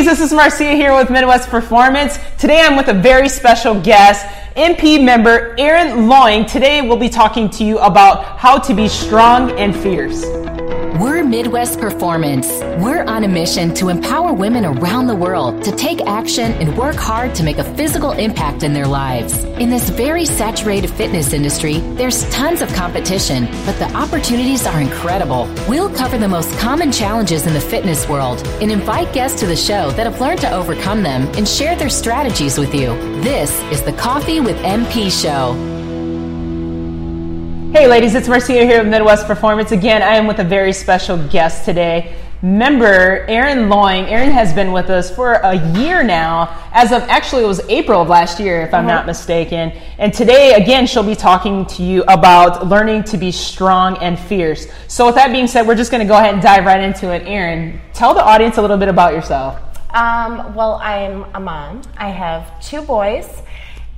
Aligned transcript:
ladies, 0.00 0.18
this 0.18 0.30
is 0.30 0.34
Marcia 0.34 0.72
here 0.72 0.94
with 0.94 1.10
Midwest 1.10 1.50
Performance. 1.50 2.18
Today 2.38 2.62
I'm 2.62 2.74
with 2.74 2.88
a 2.88 2.94
very 2.94 3.28
special 3.28 3.78
guest, 3.78 4.24
MP 4.56 5.04
member 5.04 5.54
Erin 5.58 6.08
Loing. 6.08 6.46
Today 6.46 6.80
we'll 6.80 6.96
be 6.96 7.10
talking 7.10 7.50
to 7.50 7.64
you 7.64 7.78
about 7.80 8.38
how 8.38 8.58
to 8.58 8.72
be 8.72 8.88
strong 8.88 9.50
and 9.58 9.76
fierce. 9.76 10.24
We're 10.98 11.22
Midwest 11.22 11.78
Performance. 11.78 12.48
We're 12.82 13.04
on 13.04 13.22
a 13.22 13.28
mission 13.28 13.72
to 13.74 13.88
empower 13.90 14.32
women 14.32 14.64
around 14.64 15.06
the 15.06 15.14
world 15.14 15.62
to 15.64 15.70
take 15.72 16.00
action 16.02 16.52
and 16.54 16.76
work 16.76 16.96
hard 16.96 17.34
to 17.36 17.44
make 17.44 17.58
a 17.58 17.76
physical 17.76 18.10
impact 18.12 18.64
in 18.64 18.72
their 18.72 18.88
lives. 18.88 19.38
In 19.60 19.70
this 19.70 19.88
very 19.88 20.26
saturated 20.26 20.90
fitness 20.90 21.32
industry, 21.32 21.78
there's 21.94 22.28
tons 22.30 22.60
of 22.60 22.72
competition, 22.74 23.46
but 23.64 23.78
the 23.78 23.90
opportunities 23.94 24.66
are 24.66 24.80
incredible. 24.80 25.48
We'll 25.68 25.94
cover 25.94 26.18
the 26.18 26.28
most 26.28 26.50
common 26.58 26.90
challenges 26.90 27.46
in 27.46 27.54
the 27.54 27.60
fitness 27.60 28.08
world 28.08 28.44
and 28.60 28.72
invite 28.72 29.12
guests 29.12 29.38
to 29.40 29.46
the 29.46 29.56
show 29.56 29.90
that 29.92 30.06
have 30.06 30.20
learned 30.20 30.40
to 30.40 30.52
overcome 30.52 31.02
them 31.02 31.22
and 31.36 31.46
share 31.46 31.76
their 31.76 31.88
strategies 31.88 32.58
with 32.58 32.74
you. 32.74 32.88
This 33.22 33.52
is 33.70 33.82
the 33.82 33.92
Coffee 33.92 34.40
with 34.40 34.56
MP 34.58 35.10
show. 35.10 35.69
Hey, 37.72 37.86
ladies, 37.86 38.16
it's 38.16 38.26
Marcia 38.26 38.64
here 38.64 38.82
with 38.82 38.88
Midwest 38.90 39.28
Performance. 39.28 39.70
Again, 39.70 40.02
I 40.02 40.16
am 40.16 40.26
with 40.26 40.40
a 40.40 40.44
very 40.44 40.72
special 40.72 41.16
guest 41.28 41.64
today. 41.64 42.16
Member 42.42 43.24
Erin 43.28 43.68
Loing. 43.68 44.10
Erin 44.10 44.32
has 44.32 44.52
been 44.52 44.72
with 44.72 44.90
us 44.90 45.08
for 45.14 45.34
a 45.34 45.54
year 45.78 46.02
now, 46.02 46.60
as 46.72 46.90
of 46.90 47.02
actually 47.02 47.44
it 47.44 47.46
was 47.46 47.60
April 47.68 48.02
of 48.02 48.08
last 48.08 48.40
year, 48.40 48.62
if 48.62 48.74
I'm 48.74 48.88
not 48.88 49.06
mistaken. 49.06 49.70
And 49.98 50.12
today, 50.12 50.54
again, 50.54 50.84
she'll 50.84 51.04
be 51.04 51.14
talking 51.14 51.64
to 51.66 51.84
you 51.84 52.02
about 52.08 52.66
learning 52.66 53.04
to 53.04 53.16
be 53.16 53.30
strong 53.30 53.96
and 53.98 54.18
fierce. 54.18 54.66
So, 54.88 55.06
with 55.06 55.14
that 55.14 55.30
being 55.30 55.46
said, 55.46 55.64
we're 55.64 55.76
just 55.76 55.92
going 55.92 56.04
to 56.04 56.08
go 56.08 56.18
ahead 56.18 56.34
and 56.34 56.42
dive 56.42 56.64
right 56.64 56.82
into 56.82 57.14
it. 57.14 57.22
Erin, 57.24 57.80
tell 57.92 58.14
the 58.14 58.24
audience 58.24 58.56
a 58.56 58.62
little 58.62 58.78
bit 58.78 58.88
about 58.88 59.12
yourself. 59.12 59.60
Um, 59.94 60.56
well, 60.56 60.80
I'm 60.82 61.24
a 61.34 61.40
mom. 61.40 61.82
I 61.96 62.08
have 62.08 62.60
two 62.60 62.82
boys 62.82 63.42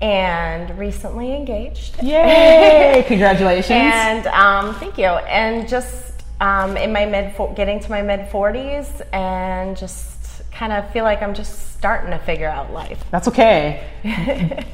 and 0.03 0.77
recently 0.78 1.34
engaged. 1.34 2.03
Yay! 2.03 3.05
Congratulations. 3.08 3.70
and 3.70 4.27
um, 4.27 4.75
thank 4.75 4.98
you. 4.98 5.06
And 5.06 5.69
just 5.69 6.25
um, 6.41 6.77
in 6.77 6.92
my 6.92 7.06
mid, 7.06 7.34
getting 7.55 7.78
to 7.81 7.91
my 7.91 8.03
mid 8.03 8.28
40s, 8.28 9.00
and 9.14 9.77
just 9.77 10.42
kind 10.50 10.72
of 10.72 10.91
feel 10.92 11.05
like 11.05 11.22
I'm 11.22 11.34
just 11.34 11.77
starting 11.78 12.11
to 12.11 12.19
figure 12.19 12.48
out 12.48 12.72
life. 12.72 13.03
That's 13.11 13.28
okay. 13.28 13.89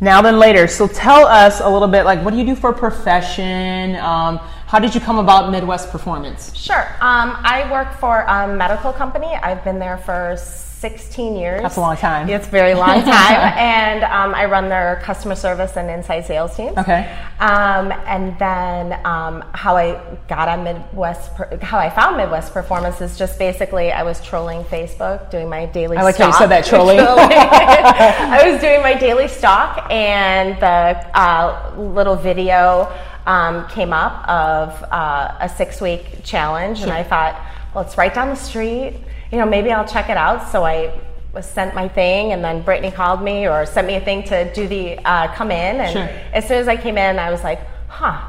now 0.00 0.22
then 0.22 0.38
later. 0.38 0.68
So 0.68 0.86
tell 0.86 1.26
us 1.26 1.60
a 1.60 1.68
little 1.68 1.88
bit 1.88 2.04
like 2.04 2.24
what 2.24 2.30
do 2.30 2.38
you 2.38 2.46
do 2.46 2.54
for 2.54 2.70
a 2.70 2.74
profession? 2.74 3.96
Um, 3.96 4.38
how 4.66 4.78
did 4.78 4.94
you 4.94 5.00
come 5.00 5.18
about 5.18 5.50
Midwest 5.50 5.90
Performance? 5.90 6.54
Sure. 6.54 6.86
Um, 7.00 7.36
I 7.42 7.68
work 7.70 7.94
for 7.94 8.20
a 8.20 8.46
medical 8.46 8.92
company. 8.92 9.34
I've 9.42 9.64
been 9.64 9.78
there 9.78 9.98
for 9.98 10.36
16 10.80 11.34
years. 11.34 11.60
That's 11.60 11.76
a 11.76 11.80
long 11.80 11.96
time. 11.96 12.28
It's 12.28 12.46
a 12.46 12.50
very 12.50 12.74
long 12.74 13.02
time. 13.02 13.52
and 13.58 14.04
um, 14.04 14.32
I 14.32 14.44
run 14.44 14.68
their 14.68 15.00
customer 15.02 15.34
service 15.34 15.76
and 15.76 15.90
inside 15.90 16.24
sales 16.24 16.54
teams. 16.54 16.76
Okay. 16.78 17.00
Um, 17.40 17.92
and 18.06 18.38
then 18.38 19.04
um, 19.04 19.42
how 19.54 19.76
I 19.76 20.00
got 20.28 20.48
on 20.48 20.62
Midwest, 20.62 21.32
how 21.62 21.78
I 21.78 21.90
found 21.90 22.16
Midwest 22.16 22.52
Performance 22.52 23.00
is 23.00 23.18
just 23.18 23.40
basically 23.40 23.90
I 23.90 24.04
was 24.04 24.20
trolling 24.24 24.62
Facebook, 24.64 25.30
doing 25.32 25.48
my 25.48 25.66
daily 25.66 25.96
I 25.96 26.02
like 26.02 26.14
stalk. 26.14 26.32
how 26.32 26.36
you 26.36 26.38
said 26.38 26.50
that, 26.50 26.64
trolling. 26.64 26.98
I 27.00 28.48
was 28.48 28.60
doing 28.60 28.80
my 28.80 28.94
daily 28.94 29.26
stock, 29.26 29.90
and 29.90 30.60
the 30.60 31.18
uh, 31.18 31.74
little 31.76 32.16
video 32.16 32.92
um, 33.26 33.66
came 33.68 33.92
up 33.92 34.28
of 34.28 34.80
uh, 34.92 35.36
a 35.40 35.48
six 35.48 35.80
week 35.80 36.22
challenge, 36.22 36.82
and 36.82 36.92
I 36.92 37.02
thought, 37.02 37.40
well, 37.74 37.84
it's 37.84 37.98
right 37.98 38.14
down 38.14 38.28
the 38.28 38.36
street 38.36 38.94
you 39.32 39.38
know, 39.38 39.46
maybe 39.46 39.70
I'll 39.72 39.86
check 39.88 40.08
it 40.10 40.16
out. 40.16 40.50
So 40.50 40.64
I 40.64 40.98
was 41.32 41.46
sent 41.48 41.74
my 41.74 41.88
thing, 41.88 42.32
and 42.32 42.42
then 42.42 42.62
Brittany 42.62 42.90
called 42.90 43.22
me 43.22 43.46
or 43.46 43.66
sent 43.66 43.86
me 43.86 43.94
a 43.96 44.00
thing 44.00 44.22
to 44.24 44.52
do 44.54 44.66
the 44.66 44.98
uh, 45.04 45.28
come 45.34 45.50
in. 45.50 45.80
And 45.80 45.92
Sure. 45.92 46.08
as 46.32 46.46
soon 46.48 46.58
as 46.58 46.68
I 46.68 46.76
came 46.76 46.96
in, 46.98 47.18
I 47.18 47.30
was 47.30 47.42
like, 47.44 47.60
huh. 47.88 48.20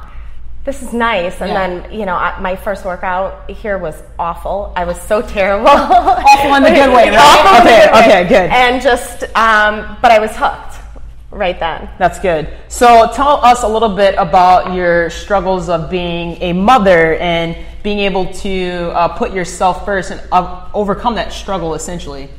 This 0.65 0.83
is 0.83 0.91
nice, 0.93 1.39
and 1.39 1.49
Yeah. 1.51 1.67
then 1.67 1.91
you 1.91 2.05
know 2.05 2.13
I, 2.15 2.37
my 2.41 2.55
first 2.55 2.83
workout 2.85 3.49
here 3.49 3.77
was 3.77 4.03
awful. 4.19 4.73
I 4.75 4.83
was 4.83 4.99
so 5.01 5.21
terrible. 5.37 5.69
Awful 5.69 6.53
in 6.55 6.63
the 6.63 6.69
good 6.69 6.93
way, 6.93 7.09
right? 7.09 7.17
Awful 7.17 7.57
in 7.59 7.63
the 7.65 7.71
Okay, 7.71 7.91
way. 7.93 7.99
okay, 8.01 8.27
good. 8.27 8.51
And 8.51 8.81
just, 8.81 9.23
um, 9.35 9.97
but 10.01 10.11
I 10.11 10.19
was 10.19 10.31
hooked 10.35 10.75
right 11.31 11.57
then. 11.59 11.89
That's 11.97 12.19
good. 12.19 12.49
So 12.67 13.09
tell 13.15 13.43
us 13.43 13.63
a 13.63 13.67
little 13.67 13.95
bit 13.95 14.15
about 14.17 14.73
your 14.75 15.09
struggles 15.09 15.69
of 15.69 15.89
being 15.89 16.37
a 16.41 16.51
mother 16.53 17.15
and 17.15 17.55
being 17.89 18.01
able 18.01 18.31
to 18.31 18.91
uh, 18.93 19.07
put 19.07 19.33
yourself 19.33 19.83
first 19.83 20.11
and 20.11 20.21
uh, 20.31 20.69
overcome 20.75 21.15
that 21.15 21.33
struggle 21.33 21.73
essentially. 21.73 22.29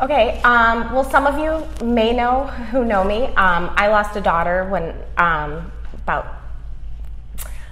Okay. 0.00 0.40
Um, 0.40 0.94
well, 0.94 1.04
some 1.04 1.26
of 1.26 1.38
you 1.38 1.86
may 1.86 2.16
know 2.16 2.46
who 2.72 2.86
know 2.86 3.04
me. 3.04 3.24
Um, 3.36 3.70
I 3.76 3.88
lost 3.88 4.16
a 4.16 4.22
daughter 4.22 4.64
when 4.70 4.96
um, 5.18 5.70
about 5.92 6.26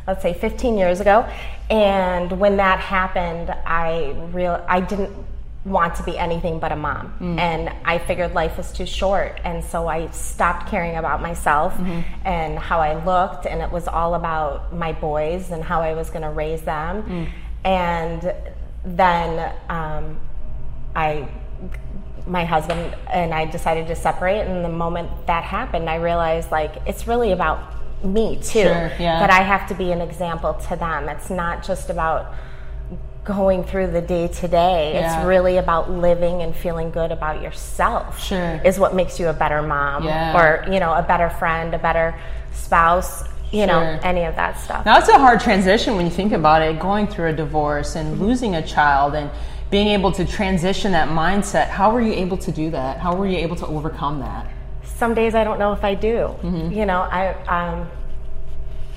let's 0.07 0.21
say 0.21 0.35
15 0.35 0.77
years 0.77 1.01
ago, 1.01 1.27
and 1.71 2.31
when 2.39 2.59
that 2.59 2.81
happened, 2.81 3.49
I 3.65 4.11
real 4.31 4.63
I 4.69 4.81
didn't 4.81 5.11
want 5.65 5.95
to 5.95 6.03
be 6.03 6.19
anything 6.19 6.59
but 6.59 6.73
a 6.73 6.77
mom, 6.77 7.15
mm. 7.21 7.39
and 7.39 7.73
I 7.85 7.99
figured 7.99 8.35
life 8.35 8.57
was 8.57 8.73
too 8.73 8.87
short, 8.87 9.41
and 9.45 9.63
so 9.65 9.87
I 9.87 10.11
stopped 10.11 10.69
caring 10.69 10.97
about 10.97 11.23
myself 11.23 11.75
mm-hmm. 11.75 12.01
and 12.27 12.59
how 12.59 12.81
I 12.81 13.03
looked, 13.05 13.47
and 13.47 13.63
it 13.63 13.71
was 13.71 13.87
all 13.87 14.15
about 14.15 14.75
my 14.75 14.93
boys 14.93 15.51
and 15.53 15.63
how 15.63 15.83
I 15.83 15.95
was 15.95 16.11
going 16.11 16.23
to 16.23 16.31
raise 16.31 16.63
them, 16.63 17.03
mm. 17.03 17.29
and 17.65 18.35
then 18.85 19.55
um, 19.69 20.21
I 20.97 21.29
my 22.27 22.45
husband 22.45 22.97
and 23.11 23.35
I 23.35 23.47
decided 23.47 23.89
to 23.89 23.97
separate 23.97 24.43
and 24.43 24.65
the 24.65 24.69
moment 24.69 25.27
that 25.27 25.43
happened 25.43 25.91
I 25.91 25.97
realized 25.97 26.53
like 26.53 26.77
it's 26.87 27.09
really 27.09 27.33
about 27.33 27.75
me 28.05 28.37
too. 28.37 28.63
Sure, 28.63 28.93
yeah. 28.99 29.21
that 29.21 29.31
I 29.31 29.43
have 29.43 29.69
to 29.69 29.75
be 29.75 29.93
an 29.93 30.01
example 30.01 30.55
to 30.69 30.77
them. 30.77 31.09
It's 31.09 31.31
not 31.31 31.65
just 31.65 31.91
about 31.91 32.35
going 33.25 33.63
through 33.63 33.87
the 33.87 34.01
day 34.01 34.27
to 34.27 34.49
day 34.49 34.95
Yeah. 34.95 35.17
it's 35.19 35.27
really 35.27 35.59
about 35.59 35.91
living 35.91 36.43
and 36.43 36.55
feeling 36.57 36.91
good 36.91 37.13
about 37.13 37.41
yourself 37.41 38.19
Sure. 38.21 38.61
is 38.65 38.79
what 38.79 38.95
makes 38.95 39.21
you 39.21 39.29
a 39.29 39.33
better 39.33 39.63
mom 39.63 40.05
Yeah. 40.05 40.37
or 40.37 40.65
you 40.73 40.81
know 40.81 40.93
a 40.93 41.03
better 41.03 41.31
friend 41.31 41.73
a 41.73 41.79
better 41.79 42.15
spouse 42.53 43.23
you 43.53 43.67
know 43.67 43.81
any 44.03 44.25
of 44.25 44.35
that 44.37 44.59
stuff 44.59 44.85
Now 44.85 44.99
it's 44.99 45.09
a 45.09 45.19
hard 45.19 45.39
transition 45.41 45.95
when 45.97 46.05
you 46.05 46.11
think 46.11 46.33
about 46.33 46.63
it, 46.63 46.81
going 46.81 47.07
through 47.07 47.29
a 47.29 47.33
divorce 47.33 47.95
and 47.97 48.19
losing 48.19 48.55
a 48.57 48.63
child 48.67 49.15
and 49.15 49.31
being 49.71 49.89
able 49.89 50.11
to 50.13 50.25
transition 50.27 50.93
that 50.93 51.09
mindset. 51.09 51.69
How 51.69 51.91
were 51.93 52.01
you 52.01 52.13
able 52.13 52.37
to 52.39 52.51
do 52.53 52.71
that? 52.71 52.99
How 52.99 53.15
were 53.15 53.27
you 53.27 53.39
able 53.39 53.57
to 53.57 53.67
overcome 53.67 54.21
that? 54.21 54.47
some 54.85 55.15
days 55.15 55.35
I 55.35 55.43
don't 55.43 55.59
know 55.59 55.73
if 55.73 55.83
I 55.83 55.95
do. 55.95 56.17
Mm-hmm. 56.43 56.73
You 56.79 56.87
know, 56.87 57.01
I 57.01 57.35
um, 57.57 57.89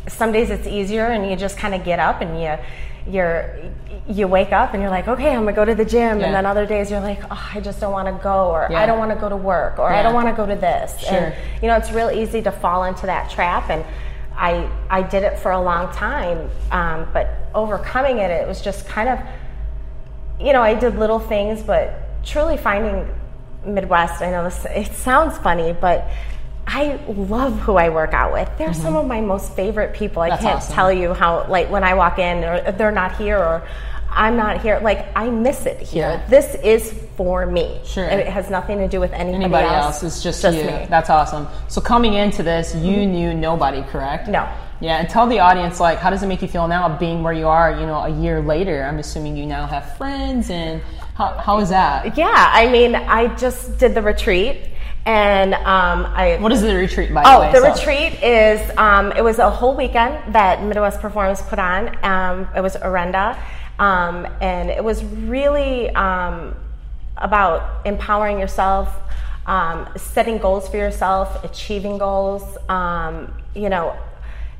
some 0.07 0.31
days 0.31 0.49
it's 0.51 0.67
easier, 0.67 1.05
and 1.07 1.27
you 1.29 1.35
just 1.35 1.57
kind 1.57 1.73
of 1.73 1.83
get 1.83 1.97
up 1.99 2.21
and 2.21 2.39
you 2.39 2.57
you're 3.07 3.55
you 4.07 4.27
wake 4.27 4.51
up 4.51 4.73
and 4.73 4.81
you're 4.81 4.91
like, 4.91 5.07
okay, 5.07 5.29
I'm 5.29 5.41
gonna 5.45 5.53
go 5.53 5.65
to 5.65 5.73
the 5.75 5.85
gym, 5.85 6.19
Yeah. 6.19 6.25
and 6.27 6.35
then 6.35 6.45
other 6.45 6.65
days 6.65 6.91
you're 6.91 6.99
like, 6.99 7.21
oh, 7.31 7.49
I 7.53 7.59
just 7.59 7.79
don't 7.79 7.91
want 7.91 8.07
to 8.07 8.23
go, 8.23 8.49
or 8.51 8.67
Yeah. 8.69 8.81
I 8.81 8.85
don't 8.85 8.99
want 8.99 9.11
to 9.11 9.17
go 9.17 9.29
to 9.29 9.35
work, 9.37 9.79
or 9.79 9.89
Yeah. 9.89 9.99
I 9.99 10.03
don't 10.03 10.13
want 10.13 10.27
to 10.27 10.33
go 10.33 10.45
to 10.45 10.55
this. 10.55 10.99
Sure. 10.99 11.17
And 11.17 11.35
you 11.61 11.67
know, 11.67 11.75
it's 11.75 11.91
real 11.91 12.09
easy 12.11 12.41
to 12.43 12.51
fall 12.51 12.83
into 12.85 13.05
that 13.07 13.29
trap, 13.29 13.69
and 13.69 13.83
I 14.37 14.67
I 14.89 15.01
did 15.01 15.23
it 15.23 15.39
for 15.39 15.51
a 15.51 15.61
long 15.61 15.91
time, 15.93 16.49
um, 16.71 17.07
but 17.13 17.29
overcoming 17.53 18.17
it, 18.17 18.29
it 18.31 18.47
was 18.47 18.61
just 18.61 18.87
kind 18.87 19.09
of 19.09 19.19
you 20.39 20.51
know, 20.51 20.61
I 20.61 20.73
did 20.75 20.97
little 20.99 21.19
things, 21.19 21.63
but 21.63 21.93
truly 22.25 22.57
finding 22.57 23.07
Midwest, 23.65 24.21
I 24.21 24.31
know 24.31 24.43
this, 24.43 24.65
it 24.65 24.91
sounds 24.93 25.37
funny, 25.37 25.71
but 25.71 26.07
I 26.67 26.99
love 27.07 27.59
who 27.59 27.75
I 27.75 27.89
work 27.89 28.13
out 28.13 28.33
with. 28.33 28.49
They're 28.57 28.73
some 28.73 28.95
of 28.95 29.05
my 29.07 29.21
most 29.21 29.53
favorite 29.55 29.93
people. 29.93 30.21
I 30.21 30.29
Mm-hmm. 30.29 30.33
That's 30.35 30.43
can't 30.43 30.55
awesome. 30.57 30.75
tell 30.75 30.91
you 30.91 31.13
how, 31.13 31.47
like, 31.47 31.69
when 31.69 31.83
I 31.83 31.93
walk 31.93 32.19
in, 32.19 32.43
or 32.43 32.71
they're 32.71 32.91
not 32.91 33.15
here, 33.17 33.37
or 33.37 33.67
I'm 34.09 34.35
not 34.35 34.61
here, 34.61 34.79
like, 34.81 35.05
I 35.15 35.29
miss 35.29 35.65
it 35.65 35.79
here. 35.79 36.19
Yeah. 36.19 36.27
This 36.27 36.55
is 36.55 36.91
for 37.15 37.45
me. 37.45 37.79
Sure. 37.85 38.03
And 38.05 38.19
it 38.19 38.27
has 38.27 38.49
nothing 38.49 38.79
to 38.79 38.87
do 38.87 38.99
with 38.99 39.13
anybody, 39.13 39.43
Anybody 39.43 39.67
else? 39.67 40.01
It's 40.03 40.23
just, 40.23 40.43
you. 40.43 40.51
me. 40.51 40.87
That's 40.89 41.09
awesome. 41.09 41.47
So 41.67 41.81
coming 41.81 42.13
into 42.15 42.41
this, 42.43 42.73
you 42.75 43.05
knew 43.05 43.33
nobody, 43.33 43.83
correct? 43.83 44.27
No. 44.27 44.47
Yeah, 44.81 44.97
and 44.97 45.07
tell 45.09 45.25
the 45.25 45.39
audience 45.39 45.79
like 45.79 45.99
how 45.99 46.09
does 46.09 46.21
it 46.21 46.27
make 46.27 46.41
you 46.41 46.49
feel 46.49 46.67
now 46.67 46.97
being 46.97 47.23
where 47.23 47.31
you 47.31 47.47
are, 47.47 47.71
you 47.79 47.85
know, 47.85 47.95
a 47.99 48.09
year 48.09 48.41
later? 48.41 48.83
I'm 48.83 48.99
assuming 48.99 49.37
you 49.37 49.45
now 49.45 49.65
have 49.67 49.95
friends 49.97 50.49
and 50.49 50.81
how, 51.15 51.29
how 51.37 51.59
is 51.59 51.69
that? 51.69 52.17
Yeah, 52.17 52.49
I 52.53 52.67
mean, 52.69 52.93
I 52.93 53.33
just 53.35 53.77
did 53.77 53.95
the 53.95 54.01
retreat, 54.01 54.57
and 55.05 55.53
um, 55.53 56.05
I 56.15 56.37
What 56.39 56.51
is 56.51 56.61
the 56.61 56.75
retreat 56.75 57.13
by 57.13 57.23
the 57.23 57.29
Oh, 57.29 57.39
way? 57.41 57.51
the 57.51 57.59
So- 57.61 57.73
retreat 57.73 58.23
is 58.23 58.71
um, 58.77 59.11
it 59.11 59.23
was 59.23 59.39
a 59.39 59.49
whole 59.49 59.75
weekend 59.75 60.33
that 60.33 60.63
Midwest 60.63 60.99
Performance 60.99 61.41
put 61.43 61.59
on. 61.59 61.95
Um, 62.03 62.47
it 62.55 62.61
was 62.61 62.75
Orenda, 62.77 63.37
um, 63.79 64.27
and 64.41 64.69
it 64.69 64.83
was 64.83 65.03
really 65.03 65.89
um, 65.91 66.55
about 67.17 67.85
empowering 67.85 68.39
yourself, 68.39 68.89
um, 69.45 69.87
setting 69.95 70.37
goals 70.39 70.67
for 70.67 70.77
yourself, 70.77 71.43
achieving 71.43 71.97
goals. 71.97 72.43
Um, 72.67 73.31
you 73.53 73.69
know, 73.69 73.95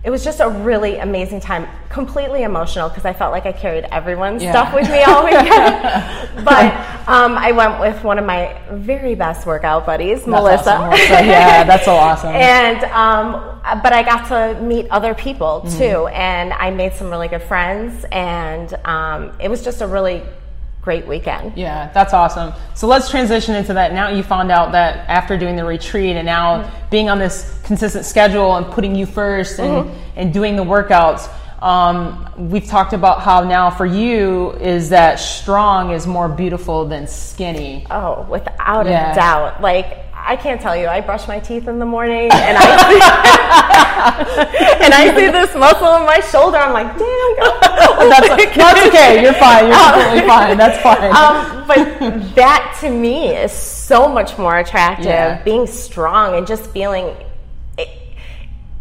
it 0.06 0.12
was 0.12 0.24
just 0.24 0.40
a 0.40 0.48
really 0.48 1.00
amazing 1.00 1.40
time. 1.40 1.68
Completely 1.90 2.44
emotional 2.44 2.90
because 2.90 3.06
I 3.06 3.14
felt 3.14 3.32
like 3.32 3.48
I 3.48 3.52
carried 3.52 3.86
everyone's 3.86 4.44
Yeah. 4.44 4.52
stuff 4.52 4.74
with 4.76 4.88
me 4.90 5.02
all 5.02 5.26
weekend. 5.26 5.46
but 6.46 6.74
um, 7.10 7.36
I 7.38 7.52
went 7.52 7.80
with 7.80 8.04
one 8.04 8.20
of 8.20 8.26
my 8.26 8.56
very 8.72 9.16
best 9.16 9.48
workout 9.48 9.86
buddies, 9.86 10.20
That's 10.20 10.28
Melissa. 10.28 10.74
awesome, 10.76 10.90
Melissa. 10.90 11.26
Yeah, 11.26 11.64
that's 11.64 11.86
so 11.86 11.96
awesome. 12.08 12.36
and 12.36 12.84
um, 13.06 13.60
but 13.82 13.94
I 13.94 14.04
got 14.04 14.28
to 14.28 14.62
meet 14.62 14.88
other 14.92 15.16
people 15.16 15.64
Mm-hmm. 15.66 15.78
too, 15.80 16.08
and 16.08 16.54
I 16.54 16.70
made 16.70 16.94
some 16.94 17.10
really 17.10 17.28
good 17.28 17.42
friends, 17.44 18.06
and 18.12 18.72
um, 18.86 19.32
it 19.40 19.50
was 19.50 19.64
just 19.64 19.82
a 19.82 19.88
really 19.88 20.22
great 20.86 21.06
weekend. 21.08 21.52
Yeah, 21.58 21.92
that's 21.94 22.14
awesome. 22.14 22.54
So 22.76 22.86
let's 22.88 23.10
transition 23.10 23.56
into 23.56 23.74
that. 23.74 23.92
Now 23.92 24.10
you 24.10 24.22
found 24.24 24.52
out 24.52 24.72
that 24.74 25.10
after 25.10 25.36
doing 25.38 25.56
the 25.56 25.66
retreat 25.66 26.16
and 26.16 26.26
now 26.26 26.46
Mm-hmm. 26.62 26.90
being 26.92 27.10
on 27.10 27.18
this 27.20 27.60
consistent 27.66 28.06
schedule 28.06 28.56
and 28.56 28.66
putting 28.68 28.96
you 28.96 29.08
1st 29.08 29.60
and, 29.60 29.90
Mm-hmm. 29.90 30.00
and 30.20 30.32
doing 30.34 30.56
the 30.56 30.64
workouts, 30.64 31.28
um, 31.62 32.30
we've 32.38 32.68
talked 32.68 32.94
about 32.94 33.22
how 33.22 33.44
now 33.44 33.72
for 33.72 33.86
you 33.88 34.52
is 34.62 34.90
that 34.92 35.16
strong 35.20 35.90
is 35.92 36.06
more 36.06 36.30
beautiful 36.30 36.86
than 36.86 37.08
skinny. 37.08 37.88
Oh, 37.90 38.22
without 38.30 38.86
Yeah. 38.86 39.12
a 39.12 39.16
doubt. 39.16 39.62
Like 39.62 40.05
I 40.28 40.36
can't 40.36 40.60
tell 40.60 40.76
you. 40.76 40.88
I 40.88 41.02
brush 41.02 41.28
my 41.28 41.40
teeth 41.40 41.68
in 41.68 41.78
the 41.78 41.86
morning, 41.86 42.32
and 42.32 42.58
I 42.58 42.66
see, 42.90 43.00
and 44.84 44.94
I 44.94 45.14
see 45.16 45.32
this 45.32 45.54
muscle 45.56 45.96
in 45.98 46.06
my 46.06 46.20
shoulder. 46.20 46.58
I'm 46.58 46.74
like, 46.74 46.88
damn, 46.98 47.36
girl. 47.36 47.60
That's, 48.10 48.56
that's 48.56 48.88
okay. 48.88 49.22
You're 49.22 49.34
fine. 49.34 49.68
You're 49.68 49.76
completely 49.94 50.28
fine. 50.28 50.58
That's 50.58 50.82
fine. 50.82 51.12
um, 51.12 51.68
but 51.68 52.36
that 52.36 52.78
to 52.82 52.90
me 52.90 53.30
is 53.30 53.52
so 53.52 54.08
much 54.08 54.38
more 54.38 54.58
attractive. 54.60 55.06
Yeah. 55.06 55.42
Being 55.44 55.68
strong 55.68 56.36
and 56.36 56.46
just 56.46 56.70
feeling 56.72 57.16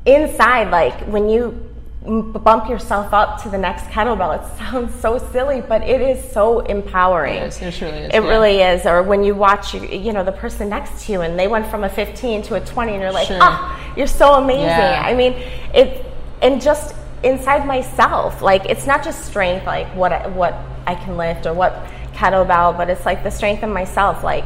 inside, 0.06 0.70
like 0.70 0.98
when 1.06 1.28
you 1.28 1.73
bump 2.04 2.68
yourself 2.68 3.14
up 3.14 3.42
to 3.42 3.48
the 3.48 3.56
next 3.56 3.84
kettlebell. 3.84 4.38
It 4.38 4.58
sounds 4.58 4.94
so 5.00 5.18
silly, 5.32 5.62
but 5.62 5.82
it 5.82 6.02
is 6.02 6.32
so 6.32 6.60
empowering. 6.60 7.36
It 7.36 7.46
is. 7.48 7.62
It 7.62 7.70
surely 7.72 7.98
is, 7.98 8.08
It 8.08 8.22
yeah. 8.22 8.28
really 8.28 8.60
is. 8.60 8.84
Or 8.84 9.02
when 9.02 9.24
you 9.24 9.34
watch, 9.34 9.72
you, 9.72 9.80
you 9.86 10.12
know, 10.12 10.22
the 10.22 10.32
person 10.32 10.68
next 10.68 11.06
to 11.06 11.12
you 11.12 11.22
and 11.22 11.38
they 11.38 11.48
went 11.48 11.66
from 11.68 11.82
a 11.84 11.88
15 11.88 12.42
to 12.42 12.56
a 12.56 12.60
20, 12.60 12.92
and 12.92 13.00
you're 13.00 13.12
like, 13.12 13.28
Sure. 13.28 13.38
oh, 13.40 13.92
you're 13.96 14.06
so 14.06 14.34
amazing. 14.34 14.66
Yeah. 14.66 15.02
I 15.04 15.14
mean, 15.14 15.32
it, 15.72 16.04
and 16.42 16.60
just 16.60 16.94
inside 17.22 17.66
myself, 17.66 18.42
like 18.42 18.66
it's 18.66 18.86
not 18.86 19.02
just 19.02 19.24
strength, 19.24 19.66
like 19.66 19.86
what 19.96 20.12
I, 20.12 20.26
what 20.28 20.54
I 20.86 20.94
can 20.94 21.16
lift 21.16 21.46
or 21.46 21.54
what 21.54 21.72
kettlebell, 22.12 22.76
but 22.76 22.90
it's 22.90 23.06
like 23.06 23.22
the 23.24 23.30
strength 23.30 23.62
in 23.62 23.72
myself, 23.72 24.22
like 24.22 24.44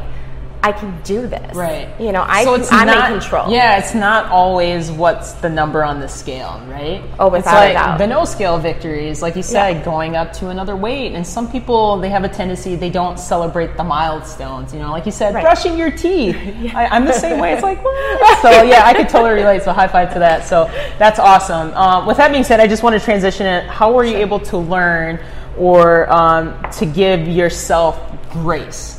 I 0.61 0.73
can 0.73 1.01
do 1.03 1.25
this. 1.25 1.55
Right. 1.55 1.87
You 2.01 2.11
know, 2.11 2.25
I, 2.27 2.43
So 2.43 2.53
it's 2.55 2.69
I'm 2.69 2.85
not, 2.87 3.11
in 3.13 3.19
control. 3.19 3.49
Yeah, 3.49 3.77
it's 3.77 3.93
not 3.95 4.25
always 4.25 4.91
what's 4.91 5.31
the 5.33 5.47
number 5.49 5.85
on 5.85 6.01
the 6.01 6.07
scale, 6.09 6.61
right? 6.67 7.01
Oh, 7.17 7.27
it's 7.27 7.45
without 7.45 7.69
a 7.69 7.73
doubt. 7.73 7.97
the 7.97 8.07
no 8.07 8.25
scale 8.25 8.57
victories, 8.57 9.21
like 9.21 9.37
you 9.37 9.41
said, 9.43 9.77
Yeah. 9.77 9.85
going 9.85 10.17
up 10.17 10.33
to 10.33 10.49
another 10.49 10.75
weight. 10.75 11.13
And 11.13 11.25
some 11.25 11.49
people 11.49 11.97
they 11.99 12.09
have 12.09 12.25
a 12.25 12.29
tendency 12.29 12.75
they 12.75 12.89
don't 12.89 13.17
celebrate 13.17 13.77
the 13.77 13.85
milestones. 13.85 14.73
You 14.73 14.79
know, 14.79 14.91
like 14.91 15.05
you 15.05 15.13
said, 15.13 15.33
Right. 15.33 15.43
brushing 15.43 15.77
your 15.77 15.91
teeth. 15.91 16.35
I, 16.75 16.87
I'm 16.87 17.05
the 17.05 17.13
same 17.13 17.39
way. 17.39 17.53
It's 17.53 17.63
like 17.63 17.81
what? 17.83 18.41
So 18.41 18.61
yeah, 18.63 18.83
I 18.85 18.93
could 18.93 19.07
totally 19.07 19.35
relate. 19.35 19.63
So 19.63 19.71
high 19.71 19.87
five 19.87 20.11
to 20.13 20.19
that. 20.19 20.45
So 20.45 20.65
that's 20.97 21.19
awesome. 21.19 21.73
Um, 21.73 22.05
with 22.05 22.17
that 22.17 22.31
being 22.31 22.43
said, 22.43 22.59
I 22.59 22.67
just 22.67 22.83
want 22.83 22.99
to 22.99 23.03
transition 23.03 23.45
it. 23.47 23.65
How 23.67 23.93
were 23.93 24.03
you 24.03 24.17
able 24.17 24.41
to 24.41 24.57
learn 24.57 25.21
or 25.57 26.11
um, 26.11 26.61
to 26.73 26.85
give 26.85 27.29
yourself 27.29 27.97
grace? 28.31 28.98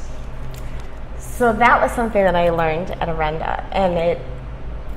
So 1.41 1.55
that 1.55 1.81
was 1.81 1.91
something 1.93 2.23
that 2.23 2.37
I 2.37 2.51
learned 2.51 2.91
at 2.91 3.09
Orenda, 3.09 3.65
and 3.73 3.97
it 3.97 4.19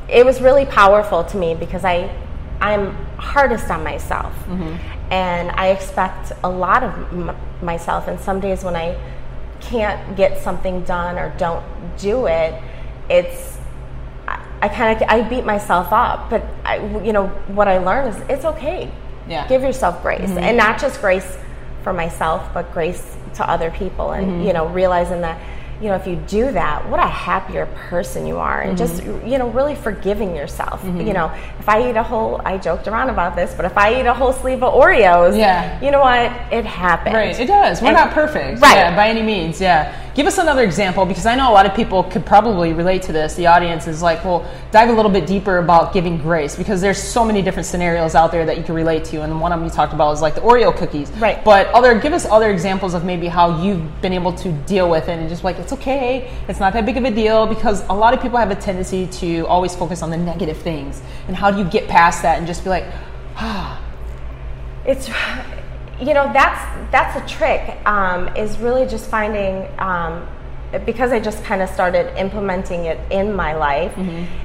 it 0.10 0.26
was 0.26 0.42
really 0.42 0.66
powerful 0.66 1.24
to 1.24 1.38
me 1.38 1.56
because 1.56 1.86
I 1.86 2.14
I'm 2.60 2.94
hardest 3.16 3.72
on 3.72 3.82
myself, 3.86 4.34
mm-hmm. 4.48 4.76
and 5.10 5.52
I 5.52 5.68
expect 5.70 6.34
a 6.44 6.50
lot 6.50 6.84
of 6.84 6.92
m- 7.14 7.38
myself. 7.62 8.10
And 8.10 8.20
some 8.20 8.42
days 8.42 8.62
when 8.62 8.76
I 8.76 9.00
can't 9.62 10.18
get 10.18 10.44
something 10.44 10.84
done 10.84 11.18
or 11.18 11.34
don't 11.38 11.64
do 11.98 12.26
it, 12.26 12.62
it's 13.10 13.58
I, 14.28 14.46
I 14.64 14.68
kind 14.68 15.02
of 15.02 15.08
I 15.08 15.22
beat 15.22 15.46
myself 15.46 15.94
up. 15.94 16.30
But 16.30 16.44
I, 16.66 16.80
you 17.06 17.14
know 17.14 17.28
what 17.56 17.70
I 17.70 17.78
learned 17.78 18.16
is 18.18 18.22
it's 18.28 18.44
okay. 18.44 18.92
Yeah. 19.30 19.48
Give 19.48 19.62
yourself 19.62 20.02
grace, 20.02 20.20
mm-hmm. 20.20 20.40
and 20.40 20.58
not 20.58 20.78
just 20.78 21.00
grace 21.00 21.38
for 21.84 21.94
myself, 21.94 22.54
but 22.54 22.74
grace 22.74 23.16
to 23.36 23.50
other 23.50 23.72
people, 23.72 24.12
and 24.12 24.28
mm-hmm. 24.28 24.48
you 24.48 24.52
know 24.52 24.68
realizing 24.68 25.22
that 25.22 25.40
you 25.84 25.90
know 25.90 25.96
if 25.96 26.08
you 26.08 26.16
do 26.28 26.50
that, 26.54 26.90
what 26.90 27.02
a 27.02 27.08
happier 27.08 27.66
person 27.90 28.26
you 28.26 28.38
are, 28.38 28.62
and 28.62 28.78
just 28.78 29.02
mm-hmm. 29.02 29.28
you 29.28 29.38
know 29.38 29.50
really 29.50 29.76
forgiving 29.76 30.34
yourself. 30.34 30.82
Mm-hmm. 30.82 31.02
You 31.02 31.14
know, 31.14 31.34
if 31.60 31.68
I 31.68 31.90
eat 31.90 31.98
a 31.98 32.04
whole, 32.04 32.42
I 32.46 32.58
joked 32.58 32.88
around 32.88 33.10
about 33.10 33.36
this, 33.36 33.54
but 33.54 33.66
if 33.66 33.78
I 33.78 34.00
eat 34.00 34.06
a 34.06 34.14
whole 34.14 34.32
sleeve 34.32 34.64
of 34.64 34.74
Oreos, 34.74 35.38
Yeah. 35.38 35.82
you 35.82 35.92
know 35.92 36.00
what, 36.00 36.32
it 36.54 36.64
happens. 36.64 37.14
Right, 37.14 37.38
it 37.38 37.48
does. 37.48 37.82
We're 37.82 37.90
And- 37.90 37.98
not 37.98 38.12
perfect, 38.12 38.62
Right. 38.62 38.76
Yeah, 38.76 38.96
by 38.96 39.10
any 39.10 39.22
means. 39.22 39.60
Yeah. 39.60 39.94
Give 40.16 40.28
us 40.28 40.38
another 40.38 40.64
example 40.64 41.08
because 41.08 41.26
I 41.26 41.34
know 41.34 41.50
a 41.50 41.54
lot 41.54 41.66
of 41.66 41.74
people 41.74 42.04
could 42.04 42.24
probably 42.24 42.72
relate 42.72 43.02
to 43.04 43.12
this. 43.12 43.34
The 43.34 43.48
audience 43.48 43.88
is 43.88 44.04
like, 44.04 44.24
well, 44.24 44.46
dive 44.70 44.90
a 44.90 44.94
little 44.94 45.10
bit 45.10 45.26
deeper 45.26 45.58
about 45.58 45.92
giving 45.92 46.20
grace 46.20 46.56
because 46.56 46.82
there's 46.82 47.02
so 47.02 47.26
many 47.26 47.42
different 47.42 47.66
scenarios 47.66 48.14
out 48.14 48.32
there 48.32 48.46
that 48.46 48.56
you 48.56 48.64
can 48.64 48.76
relate 48.76 49.06
to, 49.06 49.24
and 49.24 49.42
one 49.42 49.52
of 49.52 49.60
them 49.60 49.68
you 49.68 49.74
talked 49.74 49.92
about 49.92 50.10
was 50.10 50.22
like 50.22 50.36
the 50.36 50.42
Oreo 50.42 50.76
cookies. 50.76 51.10
Right. 51.14 51.44
But 51.44 51.66
other, 51.70 52.00
give 52.00 52.14
us 52.14 52.28
other 52.28 52.52
examples 52.52 52.94
of 52.94 53.04
maybe 53.04 53.28
how 53.28 53.64
you've 53.64 54.02
been 54.04 54.14
able 54.14 54.34
to 54.34 54.52
deal 54.68 54.88
with 54.88 55.10
it 55.10 55.18
and 55.18 55.28
just 55.28 55.44
like 55.44 55.58
it's 55.58 55.72
okay, 55.74 56.32
it's 56.48 56.60
not 56.60 56.74
that 56.74 56.86
big 56.86 56.98
of 56.98 57.04
a 57.04 57.12
deal 57.12 57.46
because 57.48 57.84
a 57.90 57.94
lot 57.94 58.14
of 58.14 58.22
people 58.22 58.38
have 58.38 58.52
a 58.52 58.56
tendency 58.56 59.08
to 59.08 59.46
always 59.48 59.76
focus 59.76 60.02
on 60.02 60.10
the 60.10 60.18
negative 60.18 60.58
things, 60.58 61.02
and 61.28 61.36
how 61.36 61.52
do 61.52 61.58
you 61.58 61.66
get 61.66 61.88
past 61.88 62.22
that 62.22 62.38
and 62.38 62.48
just 62.48 62.64
be 62.64 62.70
like, 62.70 62.86
ah? 63.36 63.80
it's 64.86 65.08
you 66.02 66.14
know 66.14 66.32
that's 66.34 66.92
that's 66.92 67.16
a 67.16 67.36
trick 67.36 67.78
um, 67.88 68.28
is 68.36 68.58
really 68.58 68.86
just 68.86 69.10
finding 69.10 69.68
um, 69.80 70.28
because 70.86 71.12
i 71.12 71.20
just 71.20 71.44
kind 71.44 71.62
of 71.62 71.70
started 71.70 72.18
implementing 72.20 72.86
it 72.86 73.00
in 73.12 73.34
my 73.34 73.54
life 73.54 73.96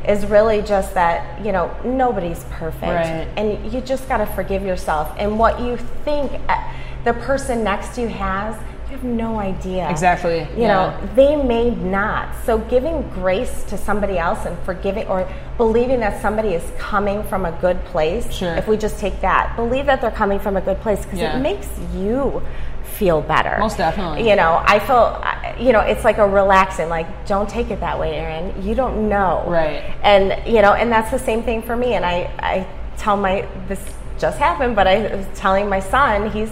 is 0.07 0.27
really 0.27 0.61
just 0.63 0.93
that 0.95 1.45
you 1.45 1.53
know 1.53 1.75
nobody's 1.85 2.45
perfect. 2.51 2.83
Right. 2.83 3.29
and 3.37 3.73
you 3.73 3.81
just 3.81 4.09
got 4.09 4.19
to 4.19 4.27
forgive 4.27 4.63
yourself. 4.63 5.13
And 5.19 5.39
what 5.39 5.61
you 5.61 5.77
think 6.05 6.33
uh, 6.49 6.73
the 7.05 7.15
person 7.15 7.65
next 7.65 7.95
to 7.95 8.03
you 8.03 8.09
has 8.09 8.57
have 8.91 9.05
no 9.05 9.39
idea 9.39 9.89
Exactly, 9.91 10.39
you 10.41 10.63
yeah. 10.63 10.69
know 10.69 11.09
they 11.15 11.37
may 11.37 11.71
not. 11.71 12.35
So 12.45 12.59
giving 12.59 13.03
grace 13.11 13.65
to 13.65 13.77
somebody 13.79 14.19
else 14.19 14.47
and 14.47 14.59
forgiving 14.61 15.07
or 15.09 15.31
believing 15.57 16.01
that 16.01 16.21
somebody 16.23 16.51
is 16.55 16.65
coming 16.79 17.23
from 17.25 17.45
a 17.45 17.53
good 17.61 17.83
place. 17.87 18.33
Sure. 18.33 18.55
If 18.55 18.67
we 18.67 18.77
just 18.77 18.99
take 18.99 19.21
that, 19.21 19.57
believe 19.57 19.87
that 19.87 20.01
they're 20.01 20.11
coming 20.11 20.39
from 20.39 20.57
a 20.57 20.61
good 20.61 20.81
place 20.81 21.05
because 21.05 21.19
Yeah. 21.19 21.37
it 21.37 21.41
makes 21.41 21.69
you 21.95 22.43
feel 22.85 23.21
better. 23.21 23.57
Most 23.61 23.77
definitely. 23.79 24.29
You 24.29 24.35
know, 24.37 24.63
I 24.65 24.79
feel, 24.81 25.23
you 25.65 25.73
know, 25.73 25.81
it's 25.81 26.05
like 26.05 26.19
a 26.19 26.27
relaxing, 26.27 26.89
like, 26.89 27.07
don't 27.27 27.49
take 27.49 27.71
it 27.71 27.81
that 27.81 27.99
way, 28.01 28.17
Erin. 28.17 28.63
You 28.63 28.75
don't 28.75 29.09
know. 29.09 29.45
Right. 29.47 29.83
And, 30.03 30.45
you 30.53 30.63
know, 30.63 30.73
and 30.73 30.91
that's 30.91 31.11
the 31.11 31.19
same 31.19 31.43
thing 31.43 31.63
for 31.63 31.77
me. 31.77 31.95
And 31.95 32.05
I, 32.05 32.31
I 32.41 32.67
tell 32.97 33.17
my, 33.17 33.47
this 33.69 33.81
just 34.19 34.39
happened, 34.39 34.75
but 34.75 34.87
I 34.89 35.15
was 35.15 35.27
telling 35.37 35.69
my 35.69 35.79
son, 35.79 36.31
he's 36.33 36.51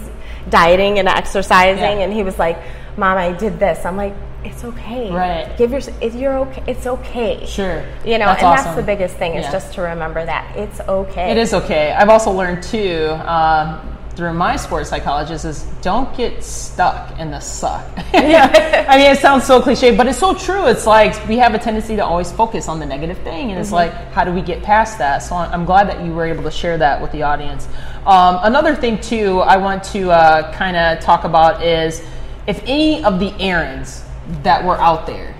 dieting 0.49 0.99
and 0.99 1.07
exercising, 1.07 1.97
Yeah. 1.99 2.03
and 2.05 2.13
he 2.13 2.23
was 2.23 2.37
like, 2.39 2.57
Mom, 2.97 3.17
I 3.17 3.31
did 3.31 3.59
this. 3.59 3.85
I'm 3.85 3.95
like, 3.97 4.13
it's 4.43 4.63
okay. 4.63 5.11
Right. 5.11 5.55
Give 5.57 5.71
your, 5.71 5.81
if 6.01 6.15
you're 6.15 6.37
okay. 6.39 6.63
It's 6.67 6.87
okay. 6.87 7.45
Sure. 7.45 7.83
You 8.05 8.17
know, 8.17 8.25
That's 8.27 8.39
and 8.41 8.47
awesome. 8.47 8.65
that's 8.65 8.75
the 8.77 8.83
biggest 8.83 9.15
thing 9.17 9.33
is 9.35 9.45
Yeah. 9.45 9.51
just 9.51 9.73
to 9.73 9.81
remember 9.81 10.25
that 10.25 10.55
it's 10.55 10.79
okay. 10.81 11.31
It 11.31 11.37
is 11.37 11.53
okay. 11.53 11.91
I've 11.91 12.09
also 12.09 12.31
learned 12.31 12.63
too 12.63 13.07
uh, 13.09 13.79
through 14.17 14.33
my 14.33 14.55
sports 14.55 14.89
psychologist 14.89 15.45
is 15.45 15.63
don't 15.83 16.17
get 16.17 16.43
stuck 16.43 17.19
in 17.19 17.29
the 17.29 17.39
suck. 17.39 17.85
yeah. 18.13 18.87
I 18.89 18.97
mean, 18.97 19.11
it 19.11 19.19
sounds 19.19 19.45
so 19.45 19.61
cliche, 19.61 19.95
but 19.95 20.07
it's 20.07 20.17
so 20.17 20.33
true. 20.33 20.65
It's 20.65 20.87
like 20.87 21.27
we 21.27 21.37
have 21.37 21.53
a 21.53 21.59
tendency 21.59 21.95
to 21.95 22.03
always 22.03 22.31
focus 22.31 22.67
on 22.67 22.79
the 22.79 22.85
negative 22.85 23.19
thing, 23.19 23.51
and 23.51 23.59
it's 23.59 23.71
like, 23.71 23.93
how 24.11 24.23
do 24.23 24.33
we 24.33 24.41
get 24.41 24.63
past 24.63 24.97
that? 24.97 25.19
So 25.19 25.35
I'm 25.35 25.65
glad 25.65 25.87
that 25.87 26.03
you 26.03 26.13
were 26.13 26.25
able 26.25 26.43
to 26.43 26.51
share 26.51 26.79
that 26.79 26.99
with 26.99 27.11
the 27.11 27.21
audience. 27.21 27.67
Um, 28.07 28.39
another 28.41 28.75
thing 28.75 28.99
too, 28.99 29.41
I 29.41 29.57
want 29.57 29.83
to 29.85 30.09
uh, 30.09 30.51
kind 30.53 30.75
of 30.75 30.99
talk 30.99 31.23
about 31.23 31.63
is 31.63 32.03
if 32.47 32.63
any 32.63 33.03
of 33.03 33.19
the 33.19 33.29
Erins 33.33 34.03
that 34.41 34.65
were 34.65 34.77
out 34.77 35.05
there, 35.05 35.35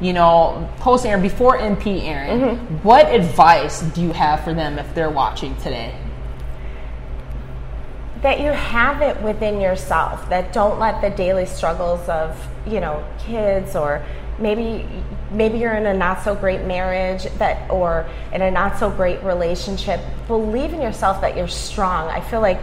you 0.00 0.12
know, 0.12 0.70
post 0.78 1.04
Erin, 1.04 1.20
before 1.20 1.58
MP 1.58 2.04
Erin, 2.04 2.58
what 2.84 3.12
advice 3.12 3.82
do 3.82 4.00
you 4.00 4.12
have 4.12 4.44
for 4.44 4.54
them 4.54 4.78
if 4.78 4.94
they're 4.94 5.10
watching 5.10 5.56
today? 5.56 5.94
That 8.22 8.40
you 8.40 8.50
have 8.50 9.00
it 9.02 9.20
within 9.22 9.60
yourself 9.60 10.28
that 10.28 10.52
don't 10.52 10.78
let 10.78 11.00
the 11.00 11.10
daily 11.10 11.46
struggles 11.46 12.06
of 12.08 12.36
you 12.66 12.80
know 12.80 13.04
kids 13.18 13.74
or 13.74 14.04
maybe 14.38 14.86
maybe 15.30 15.58
you're 15.58 15.74
in 15.74 15.86
a 15.86 15.94
not 15.94 16.22
so 16.22 16.34
great 16.34 16.64
marriage 16.64 17.24
that 17.38 17.70
or 17.70 18.08
in 18.32 18.42
a 18.42 18.50
not 18.50 18.78
so 18.78 18.90
great 18.90 19.22
relationship 19.22 20.00
believe 20.26 20.72
in 20.72 20.80
yourself 20.80 21.20
that 21.20 21.36
you're 21.36 21.48
strong. 21.48 22.08
I 22.08 22.20
feel 22.20 22.40
like 22.40 22.60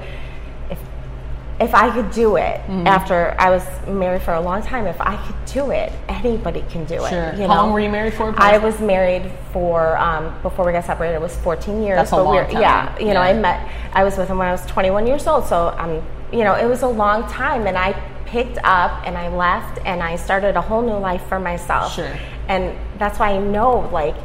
if 1.60 1.74
I 1.74 1.92
could 1.92 2.12
do 2.12 2.36
it 2.36 2.62
after 2.86 3.36
I 3.40 3.50
was 3.50 3.64
married 3.88 4.22
for 4.22 4.34
a 4.36 4.42
long 4.42 4.62
time, 4.62 4.86
if 4.86 5.00
I 5.02 5.18
could 5.26 5.36
do 5.46 5.72
it, 5.72 5.92
anybody 6.08 6.64
can 6.70 6.86
do 6.86 7.04
it. 7.04 7.10
Sure. 7.10 7.34
You 7.34 7.42
How 7.42 7.48
know? 7.48 7.48
long 7.48 7.74
were 7.74 7.80
you 7.80 7.90
married 7.90 8.14
for? 8.14 8.34
I 8.38 8.60
was 8.60 8.80
married 8.80 9.32
for 9.52 9.98
um, 9.98 10.40
before 10.44 10.66
we 10.66 10.72
got 10.72 10.86
separated. 10.86 11.16
It 11.16 11.22
was 11.22 11.36
14 11.38 11.82
years. 11.82 11.98
That's 11.98 12.12
a 12.12 12.18
long 12.18 12.36
we're, 12.36 12.44
time. 12.44 12.62
Yeah, 12.62 13.00
you 13.00 13.14
know, 13.14 13.22
I 13.22 13.34
met. 13.34 13.68
I 13.94 14.04
was 14.04 14.18
with 14.18 14.30
him 14.30 14.38
when 14.38 14.48
I 14.48 14.52
was 14.52 14.66
21 14.68 15.08
years 15.08 15.26
old. 15.26 15.46
So 15.46 15.74
um, 15.80 16.04
you 16.32 16.44
know, 16.44 16.54
it 16.54 16.66
was 16.66 16.84
a 16.84 16.88
long 16.88 17.28
time, 17.28 17.66
and 17.66 17.76
I 17.76 17.94
picked 18.26 18.60
up 18.64 19.08
and 19.08 19.18
I 19.18 19.30
left 19.30 19.80
and 19.86 20.04
I 20.04 20.18
started 20.18 20.58
a 20.58 20.62
whole 20.62 20.82
new 20.82 20.98
life 20.98 21.26
for 21.28 21.40
myself. 21.40 21.96
Sure. 21.96 22.14
And 22.50 22.78
that's 23.00 23.20
why 23.20 23.32
I 23.32 23.40
know 23.40 23.90
like. 23.92 24.16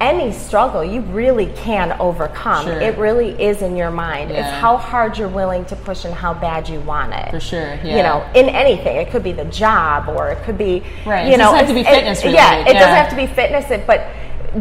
Any 0.00 0.32
struggle 0.32 0.84
you 0.84 1.00
really 1.02 1.46
can 1.54 1.92
overcome. 2.00 2.66
Sure. 2.66 2.80
It 2.80 2.98
really 2.98 3.30
is 3.42 3.62
in 3.62 3.76
your 3.76 3.90
mind. 3.92 4.32
It's 4.32 4.48
how 4.48 4.76
hard 4.76 5.16
you're 5.16 5.28
willing 5.28 5.64
to 5.66 5.76
push 5.76 6.04
and 6.04 6.12
how 6.12 6.34
bad 6.34 6.68
you 6.68 6.80
want 6.80 7.12
it. 7.14 7.30
For 7.30 7.38
sure, 7.40 7.74
You 7.84 8.02
know, 8.02 8.28
in 8.34 8.48
anything. 8.48 8.96
It 8.96 9.10
could 9.10 9.22
be 9.22 9.32
the 9.32 9.44
job 9.46 10.08
or 10.08 10.30
it 10.30 10.42
could 10.44 10.58
be 10.58 10.82
Right. 11.06 11.30
you 11.30 11.36
know 11.36 11.54
It 11.54 11.56
know, 11.56 11.58
doesn't 11.58 11.58
have 11.58 11.68
to 11.68 11.74
be 11.74 11.84
fitness 11.84 12.24
it- 12.24 12.32
Yeah, 12.32 12.54
it 12.56 12.66
yeah. 12.66 12.72
doesn't 12.80 12.94
have 12.96 13.10
to 13.10 13.16
be 13.16 13.26
fitness, 13.26 13.70
it- 13.70 13.86
but 13.86 14.06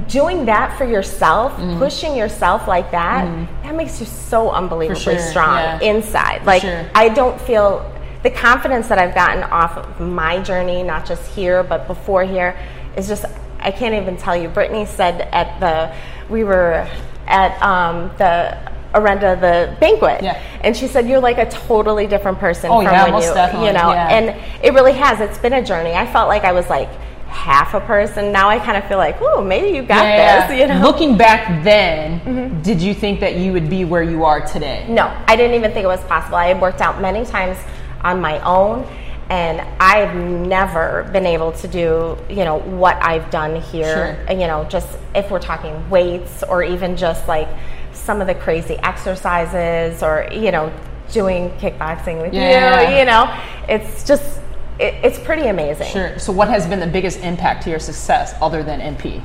doing 0.08 0.46
that 0.46 0.78
for 0.78 0.86
yourself, 0.86 1.54
Mm-hmm. 1.54 1.80
pushing 1.80 2.16
yourself 2.16 2.68
like 2.68 2.92
that, 2.92 3.28
that 3.64 3.76
makes 3.76 4.00
you 4.00 4.06
so 4.06 4.52
unbelievably 4.52 5.00
sure, 5.02 5.18
strong 5.20 5.58
yeah. 5.58 5.80
inside. 5.82 6.46
Like 6.46 6.62
sure. 6.62 6.86
I 6.96 7.10
don't 7.10 7.40
feel 7.42 7.90
the 8.22 8.30
confidence 8.30 8.88
that 8.88 9.00
I've 9.00 9.14
gotten 9.16 9.44
off 9.44 9.78
of 9.78 10.00
my 10.00 10.40
journey, 10.40 10.84
not 10.84 11.06
just 11.06 11.28
here 11.36 11.64
but 11.64 11.88
before 11.88 12.24
here, 12.24 12.56
is 12.96 13.08
just 13.08 13.26
I 13.64 13.72
can't 13.72 13.96
even 13.96 14.18
tell 14.18 14.36
you. 14.36 14.50
Brittany 14.50 14.86
said 14.86 15.22
at 15.32 15.60
the 15.60 15.94
we 16.32 16.44
were 16.44 16.88
at 17.28 17.62
um, 17.62 18.10
the 18.18 18.58
Orenda 18.94 19.40
the 19.40 19.76
banquet, 19.80 20.22
Yeah. 20.22 20.40
and 20.62 20.76
she 20.78 20.88
said 20.88 21.08
you're 21.08 21.20
like 21.20 21.38
a 21.40 21.50
totally 21.50 22.06
different 22.06 22.38
person 22.40 22.70
Oh, 22.70 22.78
from 22.84 22.92
yeah, 22.92 23.06
when 23.10 23.22
you 23.24 23.34
definitely, 23.34 23.68
you 23.68 23.74
know, 23.74 23.92
yeah. 23.92 24.08
and 24.10 24.64
it 24.64 24.74
really 24.74 24.94
has. 24.94 25.20
It's 25.20 25.38
been 25.40 25.54
a 25.54 25.64
journey. 25.66 25.94
I 25.94 26.06
felt 26.12 26.28
like 26.28 26.44
I 26.44 26.52
was 26.52 26.70
like 26.70 26.90
half 27.28 27.74
a 27.74 27.80
person. 27.80 28.32
Now 28.32 28.50
I 28.50 28.60
kind 28.60 28.78
of 28.78 28.88
feel 28.88 29.00
like, 29.00 29.18
oh, 29.20 29.42
maybe 29.42 29.76
you 29.76 29.82
got 29.82 30.04
Yeah, 30.04 30.48
this. 30.48 30.60
You 30.60 30.68
know, 30.68 30.82
Looking 30.86 31.18
back 31.18 31.64
then, 31.64 32.62
did 32.62 32.80
you 32.80 32.94
think 32.94 33.20
that 33.22 33.36
you 33.38 33.52
would 33.54 33.70
be 33.70 33.84
where 33.86 34.04
you 34.04 34.24
are 34.26 34.42
today? 34.46 34.86
No, 34.88 35.08
I 35.28 35.36
didn't 35.36 35.56
even 35.56 35.72
think 35.72 35.84
it 35.86 35.88
was 35.88 36.04
possible. 36.04 36.36
I 36.38 36.50
had 36.50 36.62
worked 36.62 36.80
out 36.82 37.02
many 37.02 37.26
times 37.26 37.58
on 38.02 38.22
my 38.22 38.40
own, 38.42 38.86
and 39.34 39.62
I've 39.80 40.16
never 40.16 41.10
been 41.12 41.26
able 41.26 41.54
to 41.54 41.68
do, 41.68 42.16
you 42.30 42.46
know, 42.46 42.60
what 42.60 42.98
I've 43.02 43.32
done 43.32 43.60
here. 43.60 44.24
Sure. 44.28 44.38
You 44.38 44.46
know, 44.46 44.64
just 44.66 44.88
if 45.16 45.32
we're 45.32 45.40
talking 45.40 45.90
weights 45.90 46.44
or 46.44 46.62
even 46.62 46.96
just 46.96 47.28
like 47.28 47.48
some 47.94 48.22
of 48.22 48.28
the 48.28 48.36
crazy 48.36 48.76
exercises 48.84 50.04
or, 50.04 50.28
you 50.32 50.52
know, 50.52 50.72
doing 51.12 51.50
kickboxing 51.58 52.22
with 52.22 52.32
Yeah. 52.32 52.92
you, 52.92 53.00
you 53.00 53.06
know, 53.06 53.36
it's 53.68 54.04
just, 54.04 54.40
it, 54.78 54.94
it's 55.04 55.18
pretty 55.18 55.48
amazing. 55.48 55.88
Sure. 55.88 56.20
So, 56.20 56.32
what 56.32 56.48
has 56.50 56.68
been 56.68 56.80
the 56.80 56.86
biggest 56.86 57.20
impact 57.22 57.64
to 57.64 57.72
your 57.72 57.80
success 57.80 58.36
other 58.40 58.62
than 58.62 58.82
MP? 58.82 59.20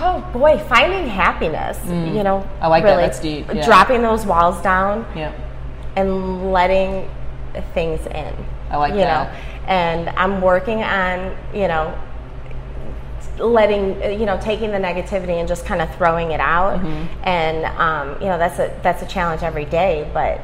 Oh 0.00 0.20
boy, 0.34 0.58
finding 0.68 1.08
happiness, 1.08 1.78
you 1.86 2.22
know. 2.22 2.40
Mm. 2.40 2.60
I 2.60 2.66
like 2.68 2.84
that. 2.84 2.96
That's 2.96 3.18
deep, 3.18 3.46
yeah. 3.52 3.64
Dropping 3.64 4.02
those 4.02 4.26
walls 4.26 4.60
down. 4.62 5.06
Yeah. 5.16 5.32
And 5.98 6.52
letting 6.52 7.08
things 7.74 8.04
in. 8.06 8.34
I 8.70 8.76
like 8.76 8.92
you 8.92 9.00
that. 9.00 9.32
know, 9.32 9.38
and 9.66 10.08
I'm 10.10 10.40
working 10.40 10.82
on 10.82 11.36
you 11.54 11.68
know 11.68 11.98
letting 13.38 14.02
you 14.18 14.26
know 14.26 14.38
taking 14.42 14.70
the 14.70 14.78
negativity 14.78 15.38
and 15.38 15.48
just 15.48 15.64
kind 15.64 15.80
of 15.80 15.94
throwing 15.96 16.30
it 16.32 16.40
out, 16.40 16.80
Mm-hmm. 16.80 17.24
and 17.28 17.64
um, 17.78 18.20
you 18.22 18.28
know 18.28 18.38
that's 18.38 18.58
a 18.58 18.78
that's 18.82 19.02
a 19.02 19.06
challenge 19.06 19.42
every 19.42 19.64
day, 19.64 20.08
but 20.12 20.40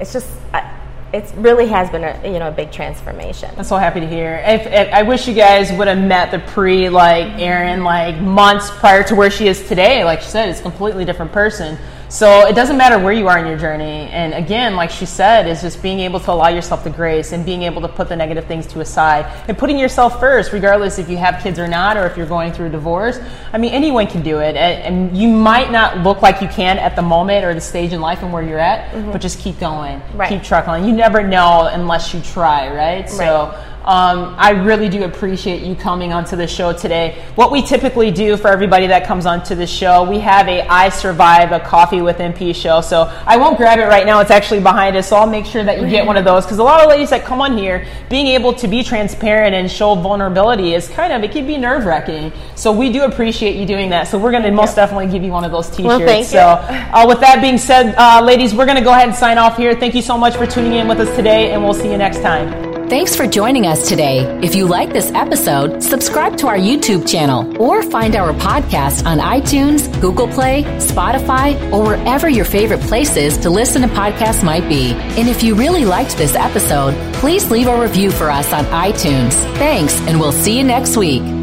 it's 0.00 0.12
just. 0.12 0.28
Uh, 0.52 0.76
it 1.12 1.24
really 1.38 1.66
has 1.66 1.90
been 1.90 2.04
a 2.04 2.20
you 2.24 2.38
know 2.38 2.46
a 2.46 2.52
big 2.52 2.70
transformation. 2.70 3.50
I'm 3.58 3.64
so 3.64 3.76
happy 3.76 3.98
to 3.98 4.06
hear. 4.06 4.40
If, 4.46 4.64
if 4.66 4.94
I 4.94 5.02
wish 5.02 5.26
you 5.26 5.34
guys 5.34 5.72
would 5.72 5.88
have 5.88 5.98
met 5.98 6.30
the 6.30 6.38
pre 6.38 6.88
like 6.88 7.40
Erin 7.40 7.82
like 7.82 8.14
months 8.20 8.70
prior 8.70 9.02
to 9.02 9.16
where 9.16 9.28
she 9.28 9.48
is 9.48 9.66
today. 9.66 10.04
Like 10.04 10.20
she 10.20 10.28
said, 10.28 10.48
it's 10.50 10.60
a 10.60 10.62
completely 10.62 11.04
different 11.04 11.32
person. 11.32 11.76
So 12.10 12.44
it 12.44 12.56
doesn't 12.56 12.76
matter 12.76 12.98
where 12.98 13.12
you 13.12 13.28
are 13.28 13.38
in 13.38 13.46
your 13.46 13.56
journey. 13.56 14.08
And 14.10 14.34
again, 14.34 14.74
like 14.74 14.90
she 14.90 15.06
said, 15.06 15.46
is 15.46 15.62
just 15.62 15.80
being 15.80 16.00
able 16.00 16.18
to 16.18 16.32
allow 16.32 16.48
yourself 16.48 16.82
the 16.82 16.90
grace 16.90 17.30
and 17.30 17.46
being 17.46 17.62
able 17.62 17.80
to 17.82 17.88
put 17.88 18.08
the 18.08 18.16
negative 18.16 18.46
things 18.46 18.66
to 18.68 18.80
a 18.80 18.84
side 18.84 19.26
and 19.46 19.56
putting 19.56 19.78
yourself 19.78 20.18
first, 20.18 20.52
regardless 20.52 20.98
if 20.98 21.08
you 21.08 21.16
have 21.16 21.40
kids 21.40 21.56
or 21.56 21.68
not, 21.68 21.96
or 21.96 22.06
if 22.06 22.16
you're 22.16 22.26
going 22.26 22.52
through 22.52 22.66
a 22.66 22.70
divorce. 22.70 23.20
I 23.52 23.58
mean, 23.58 23.72
anyone 23.72 24.08
can 24.08 24.22
do 24.22 24.40
it, 24.40 24.56
and, 24.56 24.82
and 24.82 25.16
you 25.16 25.28
might 25.28 25.70
not 25.70 25.98
look 25.98 26.20
like 26.20 26.42
you 26.42 26.48
can 26.48 26.78
at 26.78 26.96
the 26.96 27.02
moment 27.02 27.44
or 27.44 27.54
the 27.54 27.60
stage 27.60 27.92
in 27.92 28.00
life 28.00 28.24
and 28.24 28.32
where 28.32 28.42
you're 28.42 28.58
at, 28.58 28.92
mm-hmm. 28.92 29.12
but 29.12 29.20
just 29.20 29.38
keep 29.38 29.60
going, 29.60 30.02
Right. 30.14 30.28
keep 30.28 30.42
trucking. 30.42 30.84
You 30.84 30.92
never 30.92 31.22
know 31.22 31.70
unless 31.72 32.12
you 32.12 32.20
try, 32.22 32.74
right? 32.74 33.08
So. 33.08 33.66
Um, 33.84 34.34
I 34.36 34.50
really 34.50 34.90
do 34.90 35.04
appreciate 35.04 35.62
you 35.62 35.74
coming 35.74 36.12
onto 36.12 36.36
the 36.36 36.46
show 36.46 36.72
today. 36.72 37.24
What 37.34 37.50
we 37.50 37.62
typically 37.62 38.10
do 38.10 38.36
for 38.36 38.48
everybody 38.48 38.86
that 38.88 39.06
comes 39.06 39.24
onto 39.24 39.54
the 39.54 39.66
show, 39.66 40.08
we 40.08 40.18
have 40.18 40.48
a 40.48 40.60
I 40.68 40.90
Survive 40.90 41.52
a 41.52 41.60
Coffee 41.60 42.02
with 42.02 42.18
MP 42.18 42.54
show. 42.54 42.82
So 42.82 43.04
I 43.26 43.38
won't 43.38 43.56
grab 43.56 43.78
it 43.78 43.86
right 43.86 44.04
now; 44.04 44.20
it's 44.20 44.30
actually 44.30 44.60
behind 44.60 44.96
us. 44.96 45.08
So 45.08 45.16
I'll 45.16 45.26
make 45.26 45.46
sure 45.46 45.64
that 45.64 45.80
you 45.80 45.88
get 45.88 46.06
one 46.06 46.18
of 46.18 46.24
those 46.24 46.44
because 46.44 46.58
a 46.58 46.62
lot 46.62 46.82
of 46.82 46.90
ladies 46.90 47.10
that 47.10 47.24
come 47.24 47.40
on 47.40 47.56
here, 47.56 47.86
being 48.10 48.26
able 48.26 48.52
to 48.54 48.68
be 48.68 48.82
transparent 48.82 49.54
and 49.54 49.70
show 49.70 49.94
vulnerability 49.94 50.74
is 50.74 50.88
kind 50.88 51.12
of 51.12 51.22
it 51.22 51.32
can 51.32 51.46
be 51.46 51.56
nerve 51.56 51.86
wracking. 51.86 52.32
So 52.56 52.72
we 52.72 52.92
do 52.92 53.04
appreciate 53.04 53.56
you 53.56 53.64
doing 53.64 53.88
that. 53.90 54.08
So 54.08 54.18
we're 54.18 54.30
going 54.30 54.42
to 54.42 54.50
most 54.50 54.76
definitely 54.76 55.06
give 55.06 55.22
you 55.22 55.32
one 55.32 55.44
of 55.44 55.52
those 55.52 55.70
T-shirts. 55.70 56.04
Well, 56.04 56.24
so 56.24 56.38
uh, 56.38 57.06
with 57.08 57.20
that 57.20 57.40
being 57.40 57.56
said, 57.56 57.94
uh, 57.96 58.20
ladies, 58.22 58.54
we're 58.54 58.66
going 58.66 58.78
to 58.78 58.84
go 58.84 58.92
ahead 58.92 59.08
and 59.08 59.16
sign 59.16 59.38
off 59.38 59.56
here. 59.56 59.74
Thank 59.74 59.94
you 59.94 60.02
so 60.02 60.18
much 60.18 60.36
for 60.36 60.46
tuning 60.46 60.74
in 60.74 60.86
with 60.86 61.00
us 61.00 61.14
today, 61.16 61.52
and 61.52 61.64
we'll 61.64 61.74
see 61.74 61.90
you 61.90 61.98
next 61.98 62.20
time. 62.20 62.69
Thanks 62.90 63.14
for 63.14 63.24
joining 63.24 63.68
us 63.68 63.88
today. 63.88 64.24
If 64.42 64.56
you 64.56 64.66
like 64.66 64.92
this 64.92 65.12
episode, 65.12 65.80
subscribe 65.80 66.36
to 66.38 66.48
our 66.48 66.56
YouTube 66.56 67.08
channel 67.08 67.56
or 67.62 67.84
find 67.84 68.16
our 68.16 68.32
podcast 68.32 69.06
on 69.06 69.18
iTunes, 69.18 69.88
Google 70.00 70.26
Play, 70.26 70.64
Spotify, 70.80 71.54
or 71.72 71.84
wherever 71.84 72.28
your 72.28 72.44
favorite 72.44 72.80
places 72.80 73.38
to 73.38 73.48
listen 73.48 73.82
to 73.82 73.88
podcasts 73.88 74.42
might 74.42 74.68
be. 74.68 74.90
And 74.90 75.28
if 75.28 75.44
you 75.44 75.54
really 75.54 75.84
liked 75.84 76.16
this 76.16 76.34
episode, 76.34 76.92
please 77.14 77.48
leave 77.48 77.68
a 77.68 77.80
review 77.80 78.10
for 78.10 78.28
us 78.28 78.52
on 78.52 78.64
iTunes. 78.64 79.34
Thanks, 79.56 79.96
and 80.08 80.18
we'll 80.18 80.32
see 80.32 80.58
you 80.58 80.64
next 80.64 80.96
week. 80.96 81.39